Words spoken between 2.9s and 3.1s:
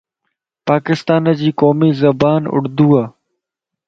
ءَ.